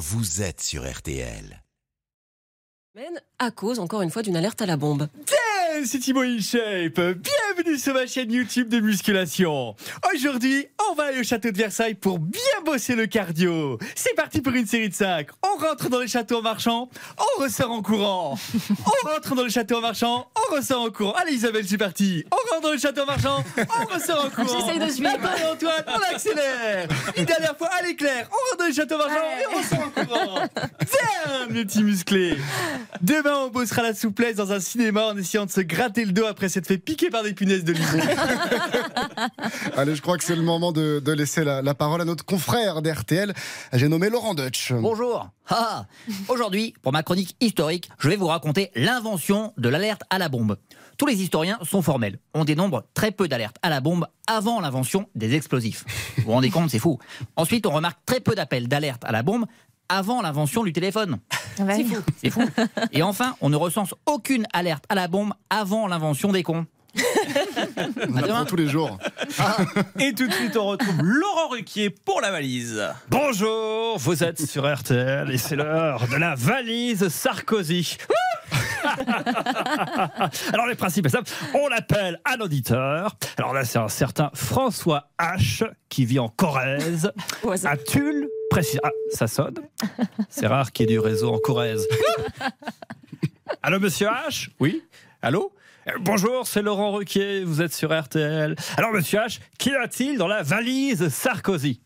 [0.00, 1.62] vous êtes sur RTL.
[3.38, 5.08] À cause, encore une fois, d'une alerte à la bombe.
[5.30, 6.98] Hey, c'est Thibaut InShape.
[7.62, 9.76] Bienvenue sur ma chaîne YouTube de musculation.
[10.14, 13.78] Aujourd'hui, on va aller au château de Versailles pour bien bosser le cardio.
[13.94, 15.28] C'est parti pour une série de 5.
[15.42, 18.38] On rentre dans le château en marchant, on ressort en courant.
[18.70, 21.12] On rentre dans le château en marchant, on ressort en courant.
[21.12, 22.24] Allez Isabelle, c'est parti.
[22.32, 24.58] On rentre dans le château en marchant, on ressort en courant.
[24.58, 25.10] J'essaye de suivre.
[25.10, 26.88] Maintenant, Antoine, on accélère.
[27.14, 28.26] Une dernière fois, à l'éclair.
[28.30, 30.48] On rentre dans le château en marchant et on ressort en courant.
[30.86, 32.38] Tiens, mes petits musclés.
[33.02, 36.24] Demain, on bossera la souplesse dans un cinéma en essayant de se gratter le dos
[36.24, 37.80] après s'être fait piquer par des punaises de lit.
[39.76, 42.24] Allez, je crois que c'est le moment de, de laisser la, la parole à notre
[42.24, 43.34] confrère d'RTL.
[43.72, 44.72] J'ai nommé Laurent Deutsch.
[44.72, 45.28] Bonjour.
[45.48, 45.86] Ah,
[46.28, 50.56] Aujourd'hui, pour ma chronique historique, je vais vous raconter l'invention de l'alerte à la bombe.
[50.96, 52.18] Tous les historiens sont formels.
[52.34, 55.84] On dénombre très peu d'alertes à la bombe avant l'invention des explosifs.
[56.18, 56.98] Vous vous rendez compte, c'est fou.
[57.36, 59.46] Ensuite, on remarque très peu d'appels d'alerte à la bombe
[59.88, 61.18] avant l'invention du téléphone.
[61.56, 61.96] C'est fou.
[62.22, 62.42] C'est fou.
[62.92, 66.66] Et enfin, on ne recense aucune alerte à la bombe avant l'invention des cons.
[68.08, 68.98] On apprend tous les jours.
[69.98, 72.82] Et tout de suite, on retrouve Laurent Ruquier pour la valise.
[73.08, 77.96] Bonjour, vous êtes sur RTL et c'est l'heure de la valise Sarkozy.
[80.52, 83.16] Alors les principes est simple, on appelle un auditeur.
[83.36, 87.12] Alors là c'est un certain François H qui vit en Corrèze,
[87.64, 88.78] à Tulle, précis.
[88.82, 89.58] Ah, ça sonne?
[90.28, 91.86] C'est rare qu'il y ait du réseau en Corrèze.
[93.62, 94.48] Allô monsieur H?
[94.58, 94.82] Oui?
[95.22, 95.52] Allô?
[95.98, 98.54] Bonjour, c'est Laurent Ruquier, vous êtes sur RTL.
[98.76, 101.80] Alors monsieur H, qu'y a-t-il dans la valise Sarkozy?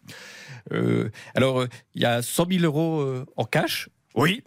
[0.72, 4.42] Euh, Alors, euh, il y a 100 000 euros euh, en cash Oui.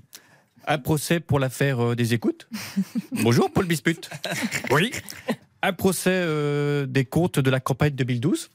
[0.67, 2.47] Un procès pour l'affaire des écoutes
[3.23, 4.09] Bonjour, Paul Bisput.
[4.71, 4.91] Oui.
[5.61, 8.49] Un procès euh, des comptes de la campagne 2012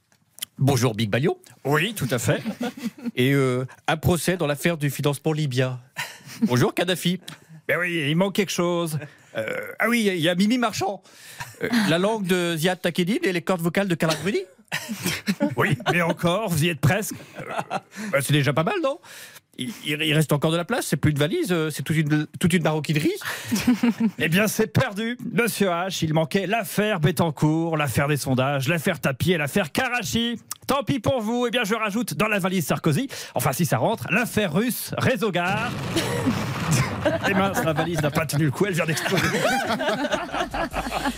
[0.58, 1.40] Bonjour, Big Balio.
[1.64, 2.42] Oui, tout à fait.
[3.16, 5.80] Et euh, un procès dans l'affaire du financement libyen.
[6.42, 7.20] Bonjour, Kadhafi.
[7.68, 8.98] Ben oui, il manque quelque chose.
[9.36, 9.44] Euh,
[9.78, 11.02] ah oui, il y a Mimi Marchand.
[11.62, 14.40] Euh, la langue de Ziad Takedine et les cordes vocales de Carla Bruni.
[15.56, 17.14] Oui, mais encore, vous y êtes presque.
[17.38, 17.44] Euh,
[18.10, 18.98] bah, c'est déjà pas mal, non?
[19.58, 22.62] Il, reste encore de la place, c'est plus une valise, c'est toute une, toute une
[22.62, 23.12] maroquinerie.
[24.18, 25.18] eh bien, c'est perdu.
[25.30, 30.40] Monsieur H, il manquait l'affaire Bettencourt, l'affaire des sondages, l'affaire Tapie et l'affaire Karachi.
[30.72, 33.76] Tant pis pour vous, eh bien, je rajoute dans la valise Sarkozy, enfin, si ça
[33.76, 35.70] rentre, l'affaire russe, réseau gare.
[37.28, 39.26] Eh mince, la valise n'a pas tenu le coup, elle vient d'exploser.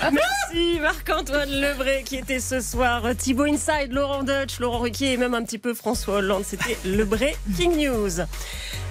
[0.00, 3.02] Merci Marc-Antoine Lebré qui était ce soir.
[3.16, 6.44] Thibaut Inside, Laurent Deutsch, Laurent Ruquier et même un petit peu François Hollande.
[6.44, 8.22] C'était Lebré King News.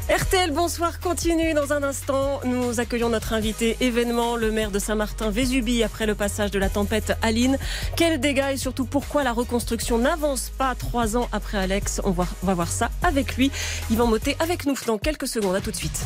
[0.09, 2.41] RTL Bonsoir continue dans un instant.
[2.43, 6.67] Nous accueillons notre invité événement, le maire de Saint-Martin, Vésubie, après le passage de la
[6.67, 7.57] tempête Aline.
[7.95, 12.01] Quels dégâts et surtout pourquoi la reconstruction n'avance pas trois ans après Alex?
[12.03, 13.49] On va, voir ça avec lui.
[13.91, 15.55] Yvan Motet avec nous dans quelques secondes.
[15.55, 16.05] À tout de suite.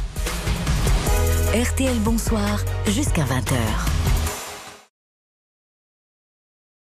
[1.56, 4.17] RTL Bonsoir jusqu'à 20h.